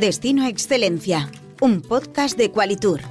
[0.00, 1.30] Destino Excelencia,
[1.60, 3.02] un podcast de Qualitur.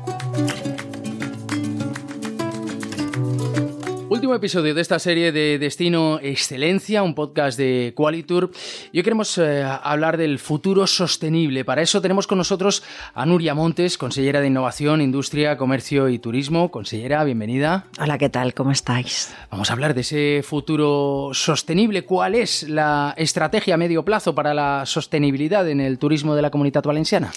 [4.20, 8.52] Último episodio de esta serie de Destino Excelencia, un podcast de Qualitur.
[8.92, 11.64] Y hoy queremos eh, hablar del futuro sostenible.
[11.64, 12.84] Para eso tenemos con nosotros
[13.14, 16.70] a Nuria Montes, consellera de Innovación, Industria, Comercio y Turismo.
[16.70, 17.86] Consellera, bienvenida.
[17.98, 18.54] Hola, ¿qué tal?
[18.54, 19.34] ¿Cómo estáis?
[19.52, 22.04] Vamos a hablar de ese futuro sostenible.
[22.04, 26.52] ¿Cuál es la estrategia a medio plazo para la sostenibilidad en el turismo de la
[26.52, 27.32] comunidad valenciana?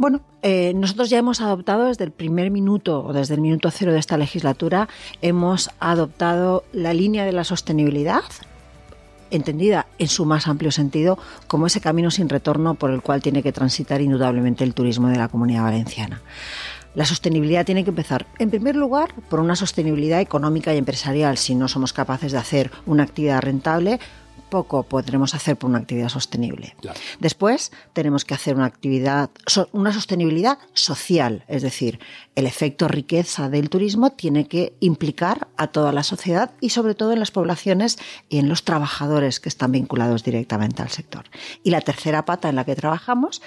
[0.00, 3.92] Bueno, eh, nosotros ya hemos adoptado desde el primer minuto o desde el minuto cero
[3.92, 4.88] de esta legislatura,
[5.20, 8.22] hemos adoptado la línea de la sostenibilidad
[9.30, 11.18] entendida en su más amplio sentido
[11.48, 15.18] como ese camino sin retorno por el cual tiene que transitar indudablemente el turismo de
[15.18, 16.22] la comunidad valenciana.
[16.94, 21.36] La sostenibilidad tiene que empezar, en primer lugar, por una sostenibilidad económica y empresarial.
[21.36, 24.00] Si no somos capaces de hacer una actividad rentable,
[24.50, 26.76] poco podremos hacer por una actividad sostenible.
[27.20, 29.30] Después tenemos que hacer una actividad,
[29.72, 32.00] una sostenibilidad social, es decir,
[32.34, 37.12] el efecto riqueza del turismo tiene que implicar a toda la sociedad y sobre todo
[37.12, 37.98] en las poblaciones
[38.28, 41.24] y en los trabajadores que están vinculados directamente al sector.
[41.62, 43.40] Y la tercera pata en la que trabajamos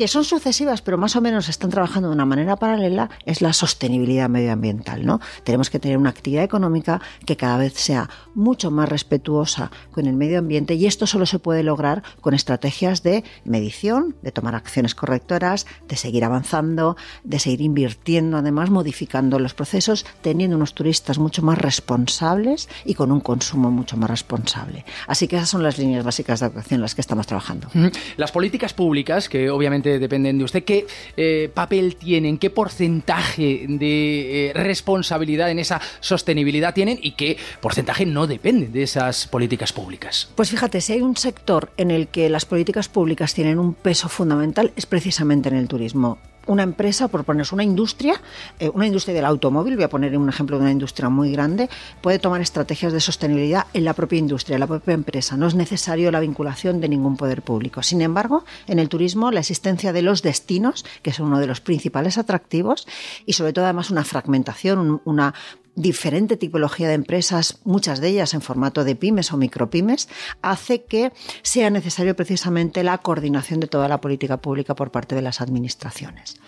[0.00, 3.52] que son sucesivas, pero más o menos están trabajando de una manera paralela, es la
[3.52, 5.04] sostenibilidad medioambiental.
[5.04, 5.20] ¿no?
[5.44, 10.16] Tenemos que tener una actividad económica que cada vez sea mucho más respetuosa con el
[10.16, 14.94] medio ambiente y esto solo se puede lograr con estrategias de medición, de tomar acciones
[14.94, 21.42] correctoras, de seguir avanzando, de seguir invirtiendo, además modificando los procesos, teniendo unos turistas mucho
[21.42, 24.86] más responsables y con un consumo mucho más responsable.
[25.06, 27.68] Así que esas son las líneas básicas de actuación en las que estamos trabajando.
[28.16, 30.64] Las políticas públicas, que obviamente dependen de usted.
[30.64, 32.38] ¿Qué eh, papel tienen?
[32.38, 36.98] ¿Qué porcentaje de eh, responsabilidad en esa sostenibilidad tienen?
[37.02, 40.30] ¿Y qué porcentaje no depende de esas políticas públicas?
[40.34, 44.08] Pues fíjate, si hay un sector en el que las políticas públicas tienen un peso
[44.08, 46.18] fundamental es precisamente en el turismo
[46.50, 48.20] una empresa, por ponerse una industria,
[48.58, 51.70] eh, una industria del automóvil, voy a poner un ejemplo de una industria muy grande,
[52.00, 55.36] puede tomar estrategias de sostenibilidad en la propia industria, en la propia empresa.
[55.36, 57.84] No es necesario la vinculación de ningún poder público.
[57.84, 61.60] Sin embargo, en el turismo, la existencia de los destinos, que es uno de los
[61.60, 62.88] principales atractivos,
[63.26, 65.34] y sobre todo además una fragmentación, una
[65.80, 70.08] diferente tipología de empresas, muchas de ellas en formato de pymes o micropymes,
[70.42, 75.22] hace que sea necesario precisamente la coordinación de toda la política pública por parte de
[75.22, 76.40] las administraciones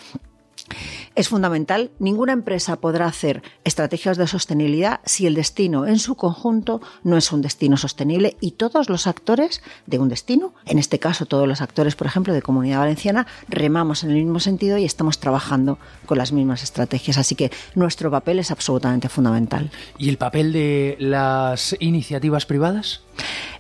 [1.15, 1.91] es fundamental.
[1.99, 7.33] Ninguna empresa podrá hacer estrategias de sostenibilidad si el destino en su conjunto no es
[7.33, 11.61] un destino sostenible y todos los actores de un destino, en este caso todos los
[11.61, 16.19] actores, por ejemplo, de Comunidad Valenciana, remamos en el mismo sentido y estamos trabajando con
[16.19, 17.19] las mismas estrategias.
[17.19, 19.71] Así que nuestro papel es absolutamente fundamental.
[19.99, 23.03] ¿Y el papel de las iniciativas privadas?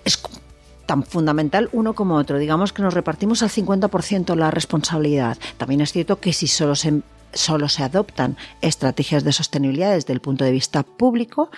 [0.05, 0.23] Es
[0.87, 2.39] tan fundamental uno como otro.
[2.39, 5.39] Digamos que nos repartimos al 50% la responsabilidad.
[5.57, 7.03] También es cierto que si solo se
[7.33, 11.51] solo se adoptan estrategias de sostenibilidad desde el punto de vista público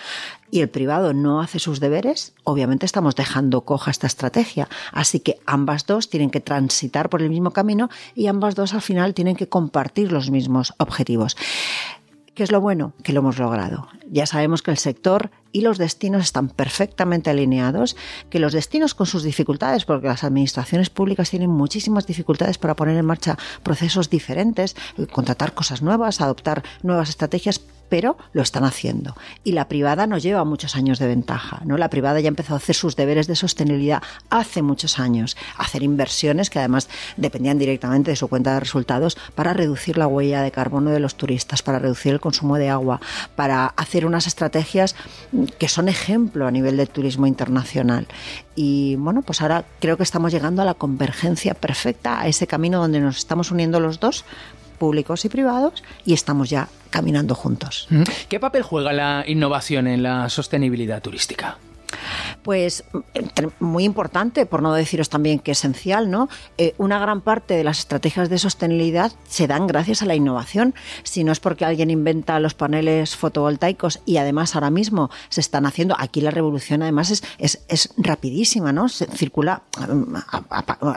[0.51, 4.69] y el privado no hace sus deberes, obviamente estamos dejando coja esta estrategia.
[4.91, 8.81] Así que ambas dos tienen que transitar por el mismo camino y ambas dos al
[8.81, 11.35] final tienen que compartir los mismos objetivos.
[12.35, 12.91] ¿Qué es lo bueno?
[13.01, 13.87] Que lo hemos logrado.
[14.11, 17.95] Ya sabemos que el sector y los destinos están perfectamente alineados,
[18.29, 22.97] que los destinos con sus dificultades, porque las administraciones públicas tienen muchísimas dificultades para poner
[22.97, 24.75] en marcha procesos diferentes,
[25.13, 27.61] contratar cosas nuevas, adoptar nuevas estrategias,
[27.95, 29.15] pero lo están haciendo.
[29.45, 31.61] Y la privada nos lleva muchos años de ventaja.
[31.63, 31.77] ¿no?
[31.77, 36.49] La privada ya empezó a hacer sus deberes de sostenibilidad hace muchos años, hacer inversiones
[36.49, 40.91] que además dependían directamente de su cuenta de resultados para reducir la huella de carbono
[40.91, 42.99] de los turistas, para reducir el consumo de agua,
[43.37, 44.93] para hacer unas estrategias
[45.57, 48.07] que son ejemplo a nivel del turismo internacional.
[48.55, 52.81] Y bueno, pues ahora creo que estamos llegando a la convergencia perfecta, a ese camino
[52.81, 54.25] donde nos estamos uniendo los dos
[54.75, 57.87] públicos y privados y estamos ya caminando juntos.
[58.29, 61.57] ¿Qué papel juega la innovación en la sostenibilidad turística?
[62.43, 62.83] Pues
[63.59, 66.29] muy importante, por no deciros también que esencial, ¿no?
[66.57, 70.75] Eh, una gran parte de las estrategias de sostenibilidad se dan gracias a la innovación.
[71.03, 75.65] Si no es porque alguien inventa los paneles fotovoltaicos y además ahora mismo se están
[75.65, 77.23] haciendo, aquí la revolución además es,
[77.67, 78.89] es, rapidísima, ¿no?
[78.89, 79.63] Se circula,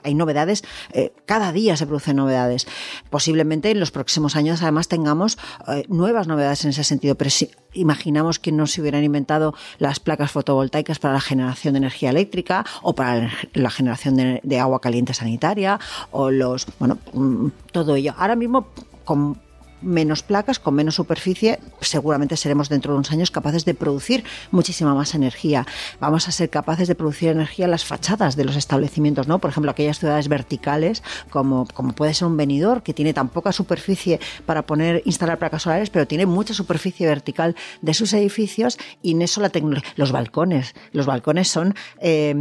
[0.02, 2.67] hay novedades, eh, cada día se producen novedades.
[3.11, 5.38] Posiblemente en los próximos años además tengamos
[5.69, 10.00] eh, nuevas novedades en ese sentido, pero si imaginamos que no se hubieran inventado las
[10.00, 15.14] placas fotovoltaicas para la generación de energía eléctrica o para la generación de, agua caliente
[15.14, 15.78] sanitaria
[16.10, 18.14] o los, bueno, mm, todo ello.
[18.19, 18.69] Ahora mismo,
[19.04, 19.38] con
[19.82, 24.94] menos placas, con menos superficie, seguramente seremos dentro de unos años capaces de producir muchísima
[24.94, 25.66] más energía.
[26.00, 29.38] Vamos a ser capaces de producir energía en las fachadas de los establecimientos, ¿no?
[29.38, 33.52] Por ejemplo, aquellas ciudades verticales, como, como puede ser un venidor, que tiene tan poca
[33.52, 39.12] superficie para poner, instalar placas solares, pero tiene mucha superficie vertical de sus edificios y
[39.12, 42.34] en eso la tecnología, los balcones, los balcones son eh,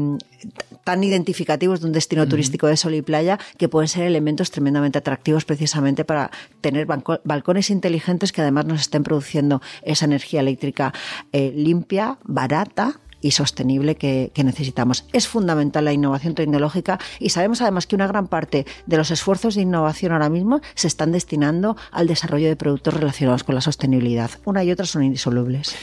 [0.84, 4.98] tan identificativos de un destino turístico de sol y playa que pueden ser elementos tremendamente
[4.98, 6.32] atractivos precisamente para
[6.62, 7.22] tener balcones
[7.70, 10.94] inteligentes que además nos estén produciendo esa energía eléctrica
[11.32, 15.06] eh, limpia, barata y sostenible que, necesitamos.
[15.12, 19.56] Es fundamental la innovación tecnológica y sabemos además que una gran parte de los esfuerzos
[19.56, 24.32] de innovación ahora mismo se están destinando al desarrollo de productos relacionados con la sostenibilidad.
[24.46, 25.76] Una y otra son indisolubles.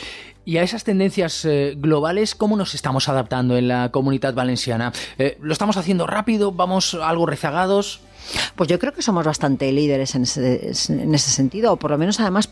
[0.45, 4.93] Y a esas tendencias eh, globales, ¿cómo nos estamos adaptando en la comunidad valenciana?
[5.19, 6.53] Eh, ¿Lo estamos haciendo rápido?
[6.53, 8.01] ¿Vamos algo rezagados?
[8.55, 11.99] Pues yo creo que somos bastante líderes en ese, en ese sentido, o por lo
[11.99, 12.51] menos además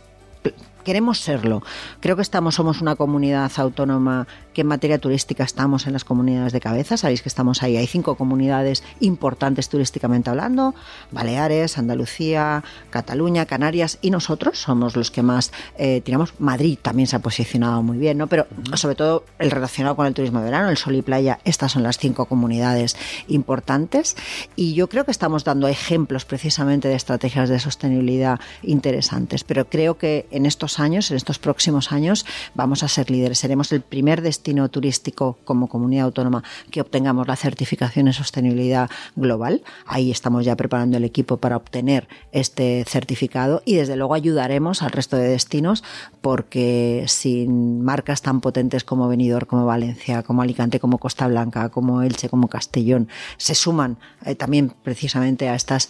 [0.85, 1.63] queremos serlo.
[2.01, 6.53] Creo que estamos, somos una comunidad autónoma que en materia turística estamos en las comunidades
[6.53, 6.97] de cabeza.
[6.97, 7.77] Sabéis que estamos ahí.
[7.77, 10.75] Hay cinco comunidades importantes turísticamente hablando:
[11.11, 16.35] Baleares, Andalucía, Cataluña, Canarias y nosotros somos los que más eh, tiramos.
[16.39, 18.27] Madrid también se ha posicionado muy bien, ¿no?
[18.27, 21.39] Pero sobre todo el relacionado con el turismo de verano, el sol y playa.
[21.45, 22.97] Estas son las cinco comunidades
[23.29, 24.17] importantes
[24.57, 29.45] y yo creo que estamos dando ejemplos precisamente de estrategias de sostenibilidad interesantes.
[29.45, 33.39] Pero creo que en estos años, en estos próximos años, vamos a ser líderes.
[33.39, 39.63] Seremos el primer destino turístico como comunidad autónoma que obtengamos la certificación en sostenibilidad global.
[39.87, 44.93] Ahí estamos ya preparando el equipo para obtener este certificado y desde luego ayudaremos al
[44.93, 45.85] resto de destinos
[46.21, 52.03] porque sin marcas tan potentes como Benidorm, como Valencia, como Alicante, como Costa Blanca, como
[52.03, 55.89] Elche, como Castellón, se suman eh, también precisamente a estas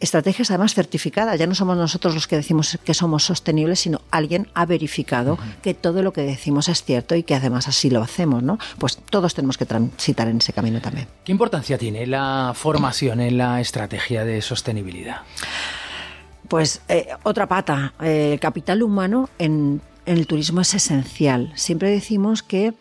[0.00, 1.38] estrategias además certificadas.
[1.38, 5.74] Ya no somos nosotros los que decimos que somos sostenibles, sino alguien ha verificado que
[5.74, 8.58] todo lo que decimos es cierto y que además así lo hacemos, ¿no?
[8.78, 11.08] Pues todos tenemos que transitar en ese camino también.
[11.24, 15.22] ¿Qué importancia tiene la formación en la estrategia de sostenibilidad?
[16.48, 21.52] Pues eh, otra pata, eh, el capital humano en el turismo es esencial.
[21.56, 22.74] Siempre decimos que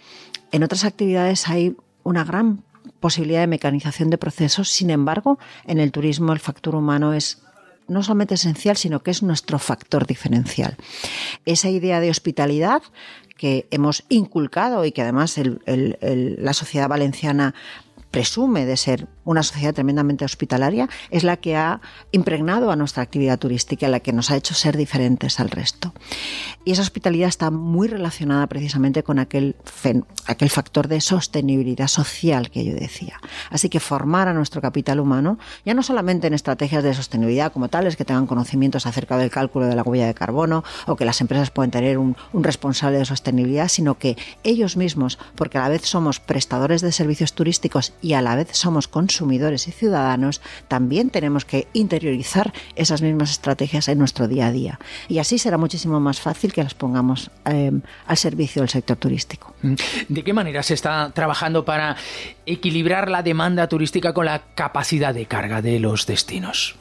[0.52, 2.64] en otras actividades hay una gran
[3.06, 4.70] posibilidad de mecanización de procesos.
[4.70, 5.38] Sin embargo,
[5.68, 7.38] en el turismo el factor humano es
[7.88, 10.76] no solamente esencial, sino que es nuestro factor diferencial.
[11.46, 12.82] Esa idea de hospitalidad
[13.38, 17.54] que hemos inculcado y que además la sociedad valenciana
[18.16, 21.82] presume de ser una sociedad tremendamente hospitalaria, es la que ha
[22.14, 25.94] impregnado a nuestra actividad turística, la que nos ha hecho ser diferentes al resto.
[26.64, 29.58] Y esa hospitalidad está muy relacionada precisamente con aquel,
[30.28, 33.20] aquel factor de sostenibilidad social que yo decía.
[33.50, 37.68] Así que formar a nuestro capital humano, ya no solamente en estrategias de sostenibilidad como
[37.68, 41.20] tales, que tengan conocimientos acerca del cálculo de la huella de carbono o que las
[41.20, 44.16] empresas pueden tener un, un responsable de sostenibilidad, sino que
[44.46, 48.50] ellos mismos, porque a la vez somos prestadores de servicios turísticos y a la vez
[48.52, 54.52] somos consumidores y ciudadanos, también tenemos que interiorizar esas mismas estrategias en nuestro día a
[54.52, 54.80] día.
[55.08, 57.72] Y así será muchísimo más fácil que las pongamos eh,
[58.06, 59.56] al servicio del sector turístico.
[59.64, 59.74] Mm.
[60.10, 61.96] ¿De qué manera se está trabajando para
[62.46, 66.76] equilibrar la demanda turística con la capacidad de carga de los destinos?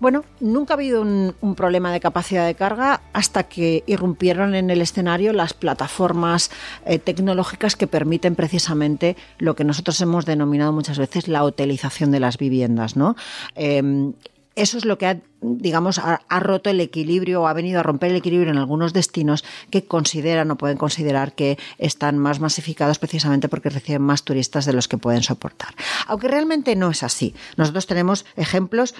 [0.00, 4.80] Bueno, nunca ha habido un, problema de capacidad de carga hasta que irrumpieron en el
[4.80, 6.50] escenario las plataformas
[6.86, 12.20] eh, tecnológicas que permiten precisamente lo que nosotros hemos denominado muchas veces la hotelización de
[12.20, 13.16] las viviendas, ¿no?
[13.54, 14.14] Em,
[14.54, 18.10] eso es lo que ha, digamos, ha, roto el equilibrio o ha venido a romper
[18.10, 23.48] el equilibrio en algunos destinos que consideran o pueden considerar que están más masificados precisamente
[23.48, 25.74] porque reciben más turistas de los que pueden soportar.
[26.08, 27.36] Aunque realmente no es así.
[27.56, 28.96] Nosotros tenemos ejemplos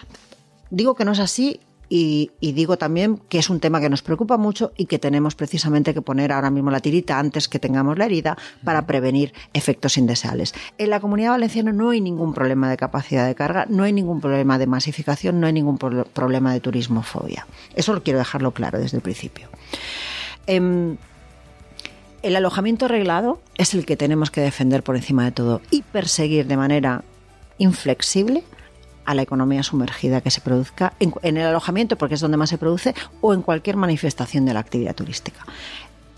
[0.71, 4.37] Digo que no es así y, digo también que es un tema que nos preocupa
[4.37, 8.05] mucho y que tenemos precisamente que poner ahora mismo la tirita antes que tengamos la
[8.05, 10.55] herida para prevenir efectos indeseables.
[10.77, 14.21] En la comunidad valenciana no hay ningún problema de capacidad de carga, no hay ningún
[14.21, 17.47] problema de masificación, no hay ningún problema de turismofobia.
[17.75, 19.49] Eso lo quiero dejarlo claro desde el principio.
[20.47, 20.97] Em,
[22.23, 26.47] el alojamiento arreglado es el que tenemos que defender por encima de todo y perseguir
[26.47, 27.05] de manera
[27.59, 28.45] inflexible
[29.09, 32.59] a la economía sumergida que se produzca en, el alojamiento, porque es donde más se
[32.59, 35.47] produce, o en cualquier manifestación de la actividad turística.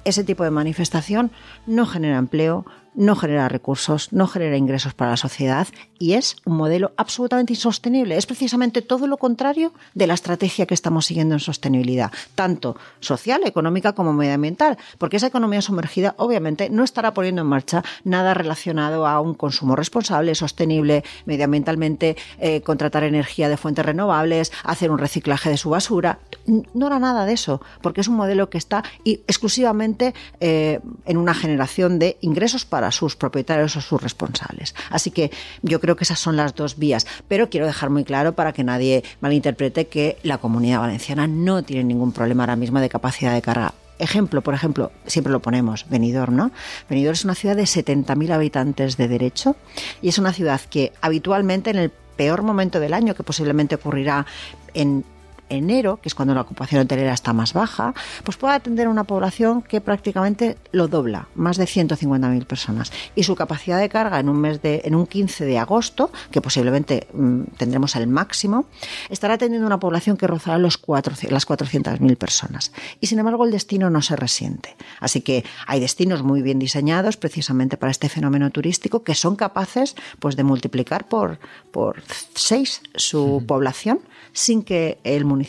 [0.05, 1.31] Ese tipo de manifestación
[1.69, 5.69] no genera empleo, no genera recursos, no genera ingresos para la sociedad
[5.99, 8.17] y es un modelo absolutamente insostenible.
[8.17, 13.43] Es precisamente todo lo contrario de la estrategia que estamos siguiendo en sostenibilidad, tanto social,
[13.45, 19.07] económica como medioambiental, porque esa economía sumergida obviamente no estará poniendo en marcha nada relacionado
[19.07, 25.51] a un consumo responsable, sostenible, medioambientalmente, eh, contratar energía de fuentes renovables, hacer un reciclaje
[25.51, 26.19] de su basura.
[26.47, 31.35] No hará nada de eso, porque es un modelo que está exclusivamente eh, en una
[31.35, 34.75] generación de ingresos para para sus propietarios o sus responsables.
[34.89, 38.35] Así que yo creo que esas son las dos vías, pero quiero dejar muy claro
[38.35, 42.89] para que nadie malinterprete que la comunidad valenciana no tiene ningún problema ahora mismo de
[42.89, 46.53] capacidad de carga ejemplo, por ejemplo, siempre lo ponemos, Benidorm, ¿no?
[46.89, 49.57] Benidorm es una ciudad de 70.000 habitantes de derecho
[50.01, 54.25] y es una ciudad que habitualmente en el peor momento del año, que posiblemente ocurrirá
[54.73, 55.05] en
[55.51, 59.05] enero, que es cuando la ocupación hotelera está más baja, pues puede atender a una
[59.05, 62.93] población que prácticamente lo dobla, más de 150.000 personas.
[63.15, 66.41] Y su capacidad de carga en un mes de, en un 15 de agosto, que
[66.41, 68.67] posiblemente mm, tendremos el máximo,
[69.09, 72.73] estará atendiendo a una población que rozará los cuatro, las 400.000 personas.
[73.01, 74.77] Y sin embargo el destino no se resiente.
[75.01, 79.97] Así que hay destinos muy bien diseñados precisamente para este fenómeno turístico que son capaces
[80.19, 81.39] pues, de multiplicar por,
[81.71, 82.03] por
[82.35, 84.01] seis su población
[84.33, 85.40] sin que el municipio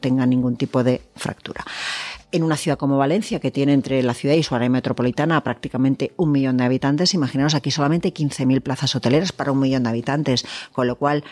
[0.00, 1.64] tenga ningún tipo de fractura.
[2.32, 6.12] En una ciudad como Valencia, que tiene entre la ciudad y su área metropolitana prácticamente
[6.16, 10.44] un millón de habitantes, imaginaos aquí solamente 15.000 plazas hoteleras para un millón de habitantes,
[10.72, 11.24] con lo cual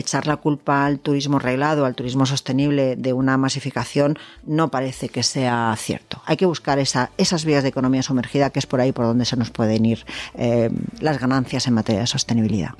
[0.00, 5.22] echar la culpa al turismo reglado, al turismo sostenible de una masificación no parece que
[5.22, 6.22] sea cierto.
[6.26, 9.24] Hay que buscar esa, esas vías de economía sumergida, que es por ahí por donde
[9.24, 10.04] se nos pueden ir
[10.34, 12.70] eh, las ganancias en materia de sostenibilidad.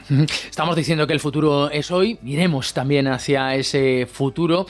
[0.48, 4.66] Estamos diciendo que el futuro es hoy, miremos también hacia ese futuro.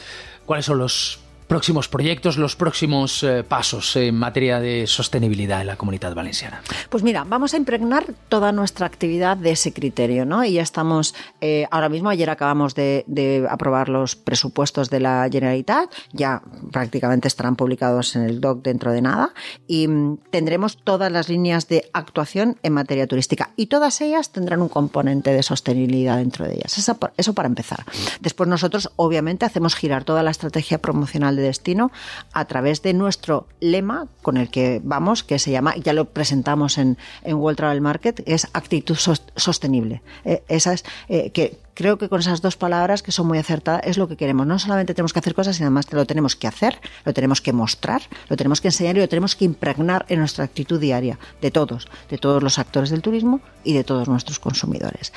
[0.47, 5.75] ¿Cuáles son los próximos proyectos, los próximos eh, pasos en materia de sostenibilidad en la
[5.75, 6.63] comunidad valenciana?
[6.89, 10.45] Pues mira, vamos a impregnar toda nuestra actividad de ese criterio, ¿no?
[10.45, 13.05] Y ya estamos, eh, ahora mismo, ayer acabamos de,
[13.51, 16.41] aprobar los presupuestos de la Generalitat, ya
[16.71, 19.35] prácticamente estarán publicados en el DOC dentro de nada,
[19.67, 24.63] y mm, tendremos todas las líneas de actuación en materia turística, y todas ellas tendrán
[24.63, 26.79] un componente de sostenibilidad dentro de ellas.
[26.79, 27.85] Eso, eso para empezar.
[28.21, 31.91] Después nosotros, obviamente, hacemos girar toda la estrategia promocional destino
[32.33, 36.79] a través de nuestro lema con el que vamos, que se llama, ya lo presentamos
[36.79, 40.03] en, en World Travel Market, es actitud sostenible.
[40.25, 43.83] Eh, esa es, eh, que creo que con esas dos palabras que son muy acertadas
[43.85, 44.47] es lo que queremos.
[44.47, 47.53] No solamente tenemos que hacer cosas, sino además lo tenemos que hacer, lo tenemos que
[47.53, 51.51] mostrar, lo tenemos que enseñar y lo tenemos que impregnar en nuestra actitud diaria de
[51.51, 55.13] todos, de todos los actores del turismo y de todos nuestros consumidores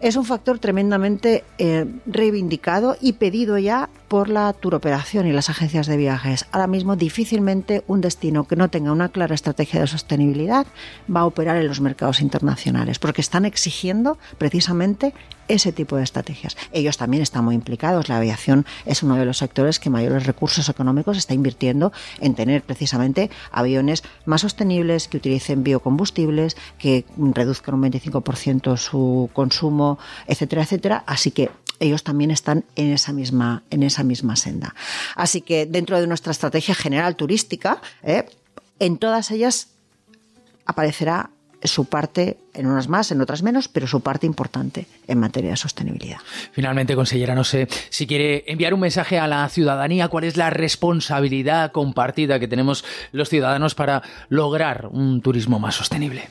[0.00, 5.86] es un factor tremendamente eh, reivindicado y pedido ya por la turoperación y las agencias
[5.86, 6.46] de viajes.
[6.50, 10.66] Ahora mismo difícilmente un destino que no tenga una clara estrategia de sostenibilidad
[11.14, 15.14] va a operar en los mercados internacionales, porque están exigiendo precisamente
[15.48, 16.56] ese tipo de estrategias.
[16.72, 18.08] Ellos también están muy implicados.
[18.08, 22.62] La aviación es uno de los sectores que mayores recursos económicos está invirtiendo en tener
[22.62, 31.04] precisamente aviones más sostenibles, que utilicen biocombustibles, que reduzcan un 25% su consumo, etcétera, etcétera.
[31.06, 31.50] Así que
[31.80, 34.74] ellos también están en esa misma, en esa misma senda.
[35.14, 38.26] Así que dentro de nuestra estrategia general turística, ¿eh?
[38.78, 39.68] en todas ellas
[40.66, 41.30] aparecerá
[41.64, 45.56] su parte, en unas más, en otras menos, pero su parte importante en materia de
[45.56, 46.18] sostenibilidad.
[46.52, 50.50] Finalmente, consellera, no sé si quiere enviar un mensaje a la ciudadanía, cuál es la
[50.50, 56.28] responsabilidad compartida que tenemos los ciudadanos para lograr un turismo más sostenible.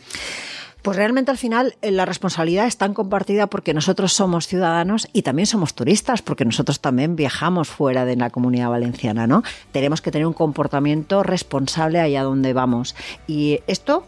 [0.88, 5.24] Pues realmente al final eh, la responsabilidad es tan compartida porque nosotros somos ciudadanos y
[5.24, 9.44] también somos turistas, porque nosotros también viajamos fuera de la comunidad valenciana, ¿no?
[9.74, 12.96] Tenemos que tener un comportamiento responsable allá donde vamos.
[13.27, 14.06] Y esto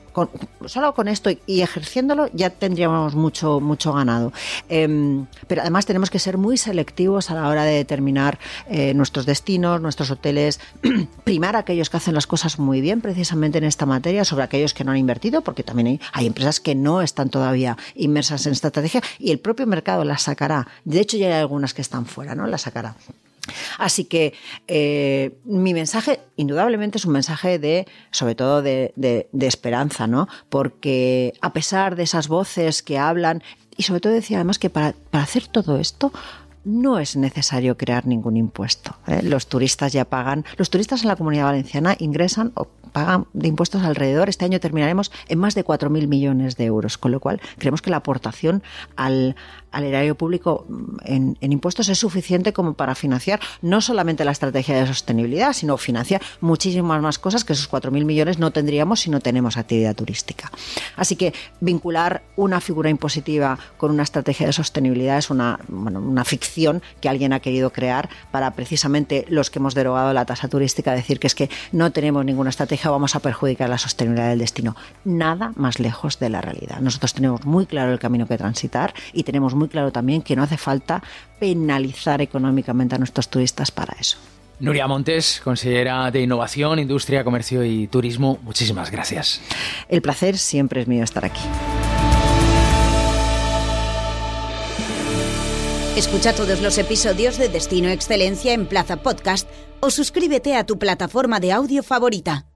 [0.65, 4.33] solo con esto y ejerciéndolo ya tendríamos mucho, mucho ganado.
[4.67, 9.25] Em, pero además tenemos que ser muy selectivos a la hora de determinar eh, nuestros
[9.25, 10.59] destinos, nuestros hoteles,
[11.23, 14.73] primar a aquellos que hacen las cosas muy bien precisamente en esta materia sobre aquellos
[14.73, 18.53] que no han invertido, porque también hay, hay empresas que no están todavía inmersas en
[18.53, 20.67] esta estrategia y el propio mercado las sacará.
[20.85, 22.47] De hecho, ya hay algunas que están fuera, ¿no?
[22.47, 22.95] Las sacará.
[23.77, 24.33] Así que
[24.67, 28.93] eh, mi mensaje, indudablemente, es un mensaje de, sobre todo, de,
[29.39, 30.27] esperanza, ¿no?
[30.49, 33.43] Porque a pesar de esas voces que hablan,
[33.75, 36.11] y sobre todo decía además que para, para hacer todo esto
[36.63, 38.95] no es necesario crear ningún impuesto.
[39.07, 39.21] ¿eh?
[39.23, 43.83] Los turistas ya pagan, los turistas en la comunidad valenciana ingresan o pagan de impuestos
[43.83, 47.81] alrededor, este año terminaremos en más de 4.000 millones de euros, con lo cual creemos
[47.81, 48.63] que la aportación
[48.95, 49.35] al,
[49.71, 54.87] erario público mm, en, impuestos es suficiente como para financiar no solamente la estrategia de
[54.87, 59.57] sostenibilidad, sino financiar muchísimas más cosas que esos 4.000 millones no tendríamos si no tenemos
[59.57, 60.51] actividad turística.
[60.95, 66.25] Así que vincular una figura impositiva con una estrategia de sostenibilidad es una, bueno, una
[66.49, 70.93] ficción que alguien ha querido crear para precisamente los que hemos derogado la tasa turística
[70.93, 74.75] decir que es que no tenemos ninguna estrategia, vamos a perjudicar la sostenibilidad del destino.
[75.05, 76.79] Nada más lejos de la realidad.
[76.79, 80.43] Nosotros tenemos muy claro el camino que transitar y tenemos muy claro también que no
[80.43, 81.03] hace falta
[81.39, 84.17] penalizar económicamente a nuestros turistas para eso.
[84.59, 89.41] Nuria Montes, consejera de Innovación, Industria, Comercio y Turismo, muchísimas gracias.
[89.87, 91.41] El placer siempre es mío estar aquí.
[95.99, 99.49] Escucha todos los episodios de Destino Excelencia en Plaza Podcast
[99.81, 102.48] o suscríbete a tu plataforma de audio favorita.